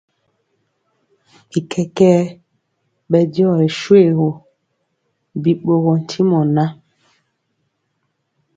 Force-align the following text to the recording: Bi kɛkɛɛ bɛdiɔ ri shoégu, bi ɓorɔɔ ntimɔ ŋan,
Bi 1.49 1.59
kɛkɛɛ 1.71 2.21
bɛdiɔ 3.09 3.49
ri 3.59 3.69
shoégu, 3.79 4.29
bi 5.41 5.51
ɓorɔɔ 5.63 5.93
ntimɔ 6.01 6.39
ŋan, 6.53 6.69